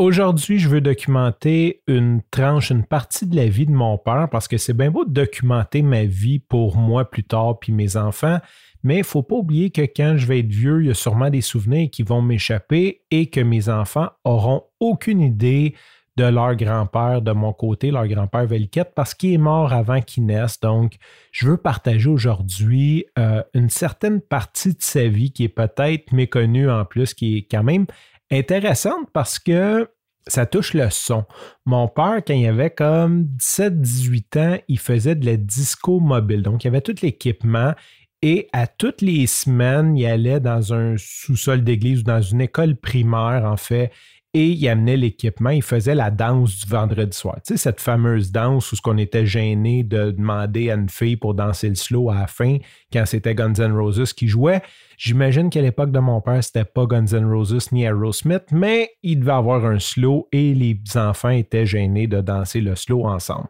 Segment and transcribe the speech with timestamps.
[0.00, 4.48] Aujourd'hui, je veux documenter une tranche, une partie de la vie de mon père parce
[4.48, 8.38] que c'est bien beau de documenter ma vie pour moi plus tard puis mes enfants,
[8.82, 10.94] mais il ne faut pas oublier que quand je vais être vieux, il y a
[10.94, 15.74] sûrement des souvenirs qui vont m'échapper et que mes enfants auront aucune idée
[16.16, 20.24] de leur grand-père de mon côté, leur grand-père Velquette, parce qu'il est mort avant qu'il
[20.24, 20.60] naisse.
[20.60, 20.94] Donc,
[21.30, 26.70] je veux partager aujourd'hui euh, une certaine partie de sa vie qui est peut-être méconnue
[26.70, 27.84] en plus, qui est quand même
[28.30, 29.88] intéressante parce que
[30.26, 31.24] ça touche le son.
[31.64, 36.42] Mon père, quand il avait comme 17-18 ans, il faisait de la disco mobile.
[36.42, 37.74] Donc, il avait tout l'équipement
[38.22, 42.76] et à toutes les semaines, il allait dans un sous-sol d'église ou dans une école
[42.76, 43.90] primaire, en fait,
[44.32, 45.50] et il amenait l'équipement.
[45.50, 47.36] Il faisait la danse du vendredi soir.
[47.44, 51.16] Tu sais, cette fameuse danse où ce qu'on était gêné de demander à une fille
[51.16, 52.58] pour danser le slow à la fin
[52.92, 54.62] quand c'était Guns N' Roses qui jouait.
[54.98, 59.20] J'imagine qu'à l'époque de mon père, c'était pas Guns N' Roses ni Aerosmith, mais il
[59.20, 63.48] devait avoir un slow et les enfants étaient gênés de danser le slow ensemble.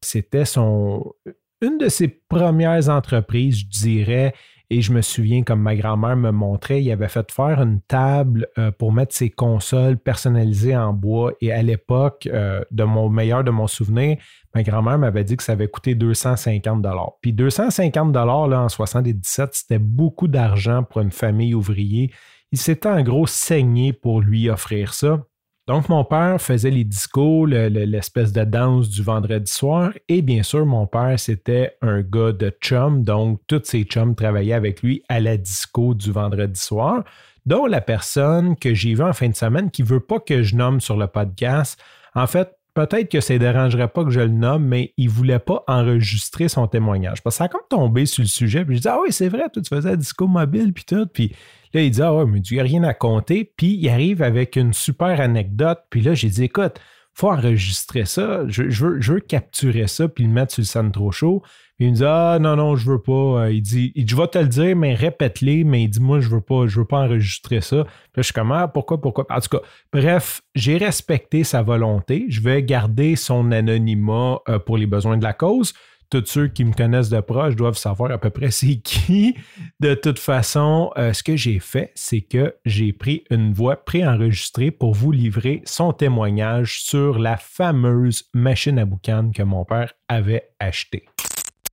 [0.00, 1.12] C'était son
[1.60, 4.34] une de ses premières entreprises, je dirais,
[4.70, 8.48] et je me souviens, comme ma grand-mère me montrait, il avait fait faire une table
[8.58, 11.32] euh, pour mettre ses consoles personnalisées en bois.
[11.40, 14.18] Et à l'époque, euh, de mon meilleur de mon souvenir,
[14.54, 16.86] ma grand-mère m'avait dit que ça avait coûté 250
[17.22, 22.08] Puis 250 là, en 77, c'était beaucoup d'argent pour une famille ouvrière.
[22.52, 25.22] Il s'était en gros saigné pour lui offrir ça.
[25.68, 29.92] Donc, mon père faisait les discos, l'espèce de danse du vendredi soir.
[30.08, 33.04] Et bien sûr, mon père, c'était un gars de chum.
[33.04, 37.04] Donc, tous ses chums travaillaient avec lui à la disco du vendredi soir,
[37.44, 40.42] dont la personne que j'ai vue en fin de semaine qui ne veut pas que
[40.42, 41.78] je nomme sur le podcast.
[42.14, 45.10] En fait, peut-être que ça ne dérangerait pas que je le nomme, mais il ne
[45.10, 47.22] voulait pas enregistrer son témoignage.
[47.22, 48.64] Parce que ça a comme tombé sur le sujet.
[48.64, 51.06] Puis je dis Ah oui, c'est vrai, toi, tu faisais disco mobile, puis tout.
[51.06, 51.32] Puis
[51.74, 53.52] Là, il dit Ah mais tu n'as rien à compter.
[53.56, 55.80] Puis il arrive avec une super anecdote.
[55.90, 56.80] Puis là, j'ai dit Écoute,
[57.18, 58.44] faut enregistrer ça.
[58.46, 61.42] Je, veux, je, veux, capturer ça puis le mettre sur le Sandro Show.
[61.76, 63.50] Puis il me dit Ah non, non, je veux pas.
[63.50, 65.64] Il dit, Je vais te le dire, mais répète-les.
[65.64, 67.84] Mais il dit Moi, je veux pas, je veux pas enregistrer ça.
[67.84, 69.26] Puis là, je suis comme Ah, pourquoi, pourquoi?
[69.30, 69.62] En tout cas,
[69.92, 72.26] bref, j'ai respecté sa volonté.
[72.28, 75.74] Je vais garder son anonymat euh, pour les besoins de la cause
[76.10, 79.34] tous ceux qui me connaissent de proche doivent savoir à peu près c'est qui.
[79.80, 84.70] De toute façon, euh, ce que j'ai fait, c'est que j'ai pris une voix préenregistrée
[84.70, 90.50] pour vous livrer son témoignage sur la fameuse machine à boucan que mon père avait
[90.58, 91.04] achetée.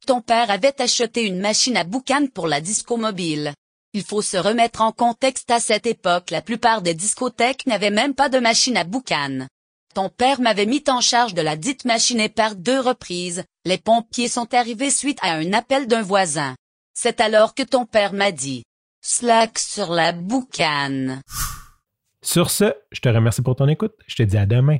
[0.05, 3.53] Ton père avait acheté une machine à boucan pour la disco mobile.
[3.93, 8.13] Il faut se remettre en contexte à cette époque, la plupart des discothèques n'avaient même
[8.13, 9.47] pas de machine à boucan.
[9.93, 13.77] Ton père m'avait mis en charge de la dite machine et par deux reprises, les
[13.79, 16.55] pompiers sont arrivés suite à un appel d'un voisin.
[16.93, 18.63] C'est alors que ton père m'a dit
[19.01, 21.21] Slack sur la boucane.
[22.21, 23.93] Sur ce, je te remercie pour ton écoute.
[24.07, 24.77] Je te dis à demain.